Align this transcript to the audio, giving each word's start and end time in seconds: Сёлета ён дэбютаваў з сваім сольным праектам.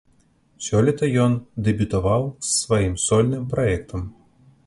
Сёлета 0.67 1.09
ён 1.25 1.35
дэбютаваў 1.67 2.23
з 2.47 2.55
сваім 2.61 2.97
сольным 3.05 3.47
праектам. 3.55 4.01